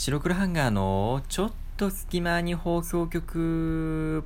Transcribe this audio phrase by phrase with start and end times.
[0.00, 4.22] 白黒ハンガーのちょっと隙間に放送局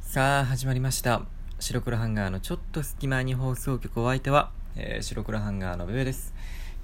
[0.00, 1.22] さあ始まりました。
[1.58, 6.32] 白黒ハンガーのちょっと隙間に放送局お相手は、えー、白黒ハンガーのベベです、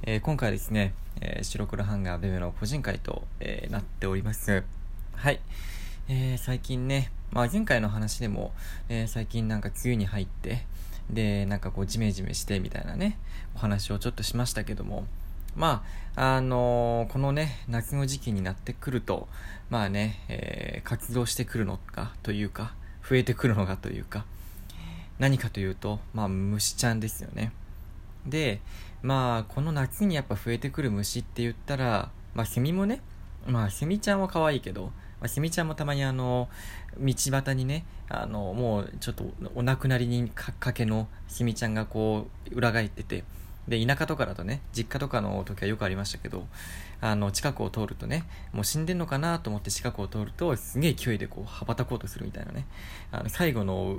[0.03, 4.65] えー、今回ですね、えー、白黒ハンガーベベの個人会と、えなっております。
[5.15, 5.41] はい、
[6.09, 8.53] え最近ね、まあ、前回の話でも、
[8.89, 10.67] え最近なんか梅雨に入って
[11.09, 13.17] でなんかこうジメジメしてみたいなね
[13.55, 15.07] お話をちょっとしましたけども
[15.57, 15.84] ま
[16.16, 19.29] あ、あのー、このね、夏の時期になってくると、
[19.70, 22.74] まあね、えー、活動してくるのかというか、
[23.09, 24.24] 増えてくるのかというか、
[25.19, 27.52] 何かというと、まあ、虫ちゃんですよね。
[28.27, 28.60] で、
[29.02, 33.01] まあ、この夏にやっぱ増えてくる虫って言ったら、まあ、セミもね、
[33.46, 34.87] まあ、セミちゃんは可愛いけど、
[35.21, 36.48] まあ、セミちゃんもたまにあの、
[36.98, 39.24] 道端にね、あの、もうちょっと
[39.55, 43.24] お亡くなりにかけのセミちゃんがこう、裏返ってて、
[43.68, 46.46] で、田舎とかだとね、実家とかの時はよくありましたけど、
[47.00, 52.66] あの、近くを通るとね、もう死んでんのかなと思って近くを通ると、すげえ勢いでこう、羽ばたこうとするみたいなね、
[53.10, 53.96] あの、最後の、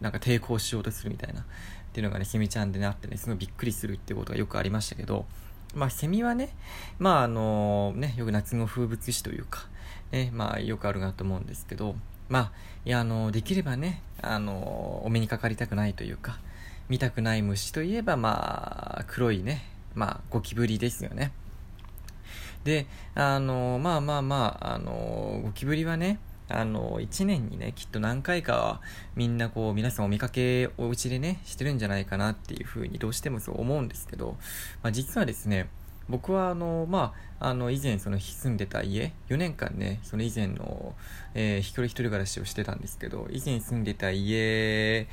[0.00, 1.44] なんか抵抗しようとするみたいな、っ
[1.92, 5.26] ていうのがね、セミちゃんでね、あってね、すごいびっくりするっていうことがよくありましたけど、
[5.74, 6.54] まあ、セミはね、
[6.98, 9.66] まあ、あの、ね、よく夏の風物詩というか、
[10.12, 11.96] ね、まあ、よくあるなと思うんですけど、
[12.28, 12.52] まあ、
[12.84, 16.38] いや、あの、できればね、あの、お目にかかりたくないというか、
[16.90, 19.62] 見たくない虫といえば、まあ、黒いね、
[19.94, 21.30] まあ、ゴキブリですよね。
[22.64, 26.18] で、あの、まあまあまあ、あの、ゴキブリはね、
[26.48, 28.80] あの、1年にね、きっと何回かは、
[29.14, 34.36] みんなこう、皆さんお見かけお家でね、してるんじゃないかなっていうふうにどうしてもそう思うんですけど、
[34.82, 35.68] まあ実はですね、
[36.10, 40.94] 僕はあの、まあ、あの、以前その住んでた家、4年間ね、その以前の、
[41.34, 45.06] えー、一人一人暮らしをしてたんですけど、以前住んでた家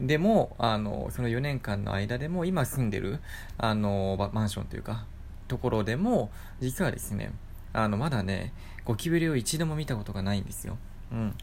[0.00, 3.20] でも、あの、その4年間の間でも、今住んでる、
[3.58, 5.06] あの、マンションというか、
[5.46, 7.32] ところでも、実はですね、
[7.72, 8.52] あの、まだね、
[8.84, 10.76] ゴキブリを一度も見たことがないんですよ。
[11.12, 11.34] うん。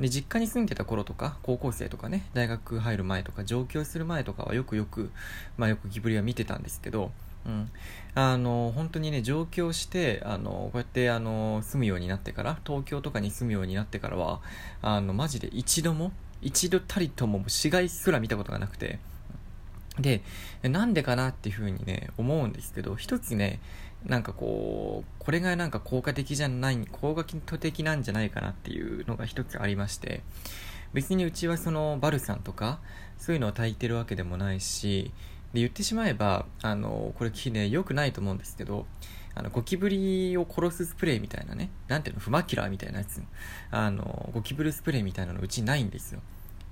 [0.00, 5.10] で、実家に住んでた頃とか、高校生とかね、大学入る前とか、上京する前とかはよくよく、
[5.56, 7.10] まあよくゴキブリは見てたんですけど、
[7.46, 7.70] うん、
[8.14, 14.40] あの本当にね上京してあのこうやってあの住むようになってから東京とかに住むようになってからは
[14.80, 18.98] あのマジで一度も一度たりとも死骸すら見たことがなくて。
[19.98, 20.22] で
[20.64, 23.60] なんでかなっていうふうにね思うんですけど一つね
[24.04, 27.24] なんかこうこれがなんか効果的じゃない効果
[27.58, 30.22] 的なんじゃないかなっていうのが一つありまして
[30.92, 32.80] 別にうちはそのバルサンとか
[33.18, 35.12] そういうのを炊いてるわけでもないし
[35.54, 38.86] で言ってしまえばあのこれね良くないと思うんですけど
[39.34, 43.22] あのゴキブリを殺すスプレーみたいなねなんていうのフマキラーみたいなやつ。
[43.70, 46.20] あのゴキブリスプレーみたいなのうちないんですよ。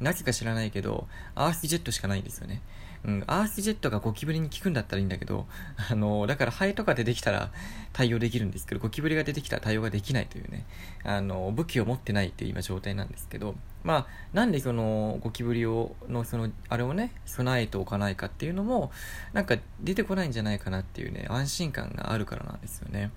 [0.01, 1.07] なぜか知らないけど
[1.37, 2.61] アースジェットしかないんですよね。
[3.05, 5.47] うん、アースジェットがゴキブリに効くんだったらいいんだけど、
[5.91, 7.51] あの、だからハエとか出てきたら
[7.93, 10.65] 対応できるんですけど、ゴキブリが出てきたら対応ができないというね、
[11.03, 18.93] あの、武器を持ってないっていう今状態なんですけど、まあ、なんでそのゴキブリを、のその、あれをね、備えておかないかっていうのも、
[19.33, 23.11] なんか出てこないんじゃないかなっていうね、安心感があるからなんですよね。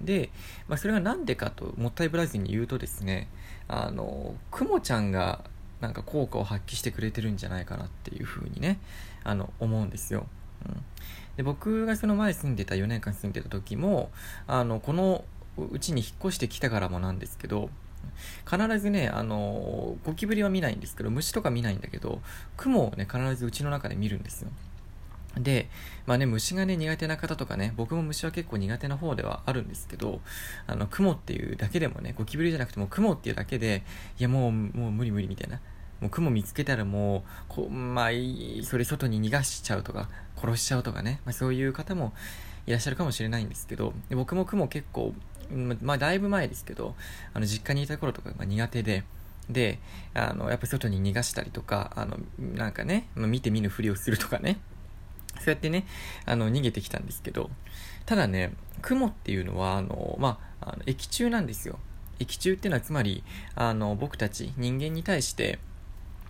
[0.00, 0.30] で、
[0.68, 3.28] まあ、それがなんでかと、もったいぶらずに言うとですね、
[3.68, 5.44] あの、クモちゃんが
[5.80, 8.78] なんか効果を発揮してくれてるんじゃないかなっていうふうにね、
[9.24, 10.26] あの、思うんですよ。
[10.66, 10.84] うん。
[11.36, 14.10] で、僕がその前住んでた、4年間住んでた時も、
[14.46, 15.24] あの、この
[15.70, 17.70] うちに引っ越してきたからもなんですけど、
[18.48, 22.20] 必ずね、あの、ゴキブリは見ないんですけど、虫とか見ないんだけど、
[22.56, 24.50] 雲をね、必ずうちの中で見るんですよ。
[25.36, 25.68] で、
[26.06, 30.20] まあね、虫がね、苦手な方とかね、僕も虫は結構苦手な方ではあるんですけど、
[30.66, 33.82] あの、雲っていうだけでもね、ゴキブリじゃなくても雲っていうだけで、
[34.18, 35.60] いやもう、もう無理無理みたいな。
[36.00, 38.08] もう雲見つけたらもう、こう、まあ、
[38.62, 42.12] それ外に逃がしちゃうとか、殺しちゃうとかね、まあそういう方も
[42.66, 45.14] いらっしゃるかもしれないんですけど、僕も雲結構、
[45.50, 46.94] まあだいぶ前ですけど、
[47.34, 49.04] あの、実家にいた頃とか、まあ、苦手で、
[49.48, 49.78] で、
[50.14, 54.58] あの、やっぱ外に逃がしたりとか、あの、なんかね、まあ、見て見ぬふりをするとかね、
[55.36, 55.86] そうやってね、
[56.26, 57.50] あの、逃げてきたんですけど、
[58.04, 58.52] ただね、
[58.82, 61.78] 雲っていうのは、あの、まあ、あの液中なんですよ。
[62.18, 63.22] 液中っていうのはつまり、
[63.54, 65.58] あの、僕たち人間に対して、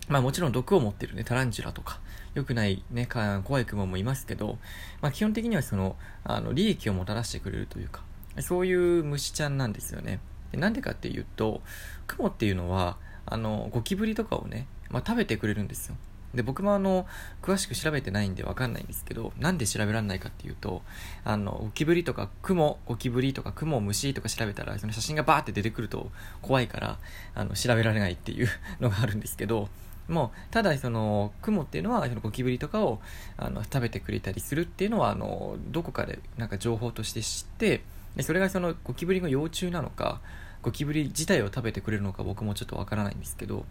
[0.07, 1.99] まあもちろん毒を持ってるね、タランチュラとか、
[2.33, 3.07] 良くないね、
[3.43, 4.57] 怖い雲もいますけど、
[5.01, 8.03] まあ基本的にはその、あの、利益をもたらしてくれるというか、
[8.41, 10.19] そういう虫ちゃんなんですよね。
[10.53, 11.61] なんでかっていうと、
[12.07, 15.95] 雲っていうのは、あの、ゴキブリとかをね、まあ食べてくれるんですよ。
[16.33, 17.07] で、僕もあの、
[17.41, 20.83] 詳しく調べてないんでわかんないんですけど、なんで調べられないかっていうと、
[21.23, 26.11] あの、ゴキブリとか、クモ、ゴキブリとか、クモ、虫とか調べたら、その写真がバーって出てくると
[26.41, 26.99] 怖いから、
[27.33, 28.47] あの、調べられないっていう
[28.79, 29.69] のがあるんですけど、
[30.07, 33.01] もう、ただその、雲っていうのは、そのゴキブリとかを、
[33.37, 37.81] あの、食べてくれたりするっていうのは、あの、どこかで、なんか情報として知って、
[38.19, 40.19] でそれがそのゴキブリの幼虫なのか、
[40.61, 43.63] ゴキブリ自体を食べてくれるのか僕もちょっとわからないんですけど、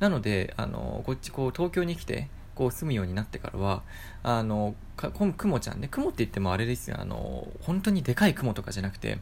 [0.00, 3.82] なので、あの、こっちこう、東京に来て、こう住むようになってからは、
[4.22, 9.18] あの、かクモちゃんね、クモって言ってもあれですよ、あの、本当にでかいクモとかじゃなくて、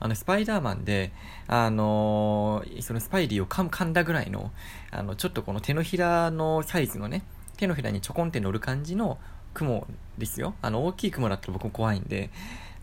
[0.00, 1.12] あの、スパイダーマンで、
[1.46, 4.52] あのそのスパイリーを噛んだぐらいの、
[4.90, 7.24] あの、ちょっとこの手のひらのサイズのね、
[7.58, 9.18] 手のひらにちょこんって乗る感じの
[9.52, 9.86] 雲
[10.16, 10.54] ですよ。
[10.62, 12.30] あの、大きい雲だったら僕も怖いんで、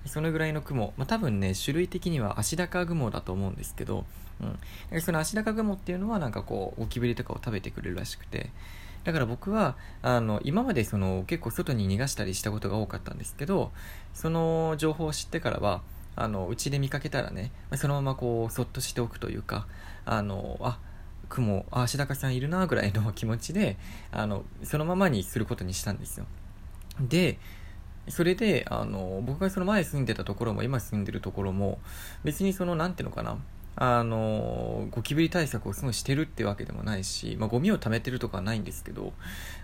[0.05, 4.05] そのぐらいの雲、まあ、多分ね、種類的には足高雲だと思うんですけど、
[4.91, 5.01] うん。
[5.01, 8.49] その足高雲っていうのはなんかこう、ゴキブリとかを食べてくれるらしくて、
[9.03, 13.71] だから僕は、あの、今までその結構外に逃がしたりしたことが多かったんですけど、
[14.13, 15.81] その情報を知ってからは、
[16.49, 19.67] うちで見かけたらね、そのままこう、そっとしておくというか、
[20.05, 20.79] あの、あ、
[21.29, 23.77] 雲、あ、足高さんいるな、ぐらいの気持ちで、
[24.11, 26.25] あの、そのままにすることにしたんですよ。
[26.99, 27.39] で、
[28.11, 31.79] それで、あの、僕がその前住んでたところも、今住んでるところも、
[32.23, 33.37] 別にその、なんていうのかな、
[33.75, 39.13] あの、ゴキブリ対策をすごいしてるってわけでもないし、まあ、ゴミを貯めてるとかはないんですけど、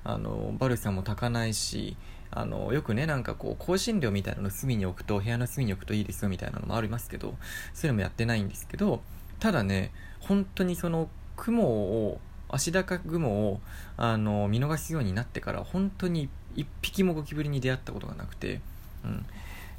[0.03, 1.97] あの、バルサも炊かないし、
[2.31, 7.35] あの、よくね、なんかこう、香辛料みたいなの隅に置くと、部屋の隅に置くといいですよみたいなのもありますけど、
[7.73, 9.01] そういうのもやってないんですけど、
[9.39, 12.19] ただね、本当にその、雲を、
[12.49, 13.59] 足高雲を、
[13.97, 18.59] あの、見逃すようになってから、本当に一匹もゴキブリに出会ったことがなくて、
[19.05, 19.25] うん。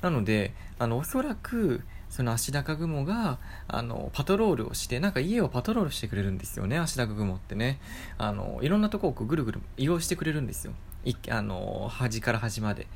[0.01, 7.81] なので、あの、おそらく、その足高雲が、あの、パトロールをして、なんか家をパトロールしてくれるんですよね、足高雲ってね。
[8.17, 10.73] あの、いろんなとこをぐるぐる移動してくれるんですよ。
[11.05, 12.87] いあの、端から端まで。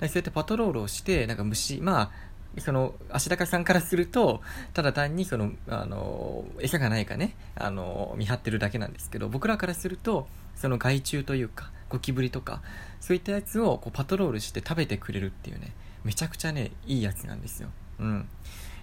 [0.00, 2.10] そうやってパトロールをして、なんか虫、ま
[2.56, 4.40] あ、その、足高さんからすると、
[4.72, 12.62] ただ単にその、あの、餌がないかね、あの、見張ってるだけなんですけど、僕らからすると、その害虫というか、ゴキブリとか、
[13.00, 15.72] そういったやつをこうパトロールして食べてくれるっていうね、
[16.04, 17.68] めちゃくちゃね、いいやつなんですよ。
[17.98, 18.28] うん。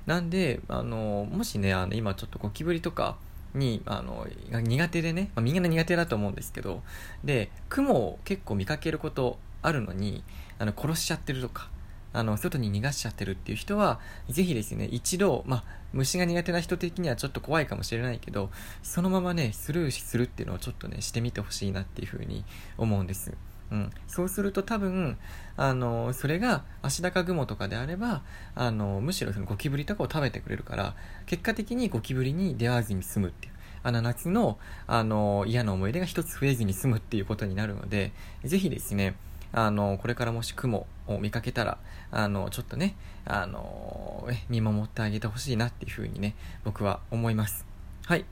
[0.05, 3.17] なんで、あの、もしね、あの、今ちょっとゴキブリとか
[3.53, 6.83] に、あの、苦手でね、まあ、みんな苦手だと思うんですけど、
[7.23, 10.23] で、雲を結構見かけることあるのに、
[10.59, 11.69] あの、殺しちゃってるとか、
[12.13, 13.99] あの、外に逃がしちゃってるっていう人は、
[14.29, 18.49] ぜひですね、一度、まあ、虫が苦手な人的にはちょっと怖いかもしれないけど、
[18.81, 22.45] そのままね、スルーするっていうのをちょっとね、してみてほしいなっていうふうに
[22.77, 23.33] 思うんです。
[23.71, 25.17] うん、そうすると多分、
[25.57, 28.21] あの、それが足高雲とかであれば、
[28.53, 30.95] あの、むしろそのゴキブリとかを食べてくれるから、
[31.25, 33.53] 結果的にゴキブリに出会わずに済むっていう。
[33.85, 38.13] あの夏の、あの、嫌な思い出が一つ増えずに済むっていうことになるので、
[38.43, 39.15] ぜひですね、
[39.53, 41.77] あの、これからもし雲を見かけたら、
[42.11, 42.95] あの、ちょっとね、
[43.25, 47.65] あの、見守ってあげてほしいなっていうふうにね、僕は思います。
[48.05, 48.21] はい。
[48.21, 48.25] っ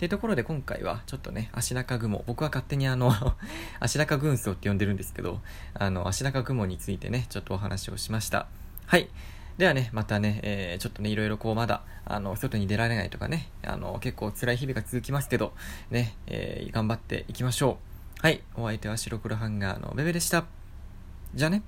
[0.00, 3.12] ていうところで今回はちょっとね、足高雲、僕は勝手にあの
[3.80, 5.42] 足高軍曹って呼んでるんですけど、
[5.74, 8.46] あの、足高雲についてね、ちょっとお話をしました。
[8.86, 9.10] はい。
[9.58, 15.52] ではね、またね、えー、ちょっとね、いろいろこうまだ、あの、外に出られないとかね、あの、結構辛い日々が続きますけど、
[15.90, 17.78] ね、えー、頑張っていきましょ
[18.22, 18.26] う。
[18.26, 18.42] はい。
[18.54, 20.59] お相手は白黒ハンガーのベベでした。
[21.34, 21.62] じゃあね。